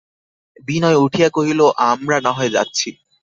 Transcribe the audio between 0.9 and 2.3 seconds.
উঠিয়া কহিল, আমরা